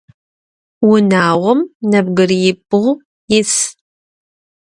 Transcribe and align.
Унагъом 0.89 1.59
нэбгырибгъу 1.89 2.89
ис. 3.37 3.53